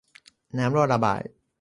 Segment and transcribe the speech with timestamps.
[0.57, 1.21] น้ำรอระบาย